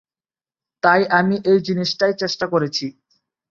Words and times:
তাই 0.83 1.01
আমি 1.11 1.35
এই 1.45 1.59
জিনিসটাই 1.67 2.13
চেষ্টা 2.13 2.45
করেছি। 2.47 2.85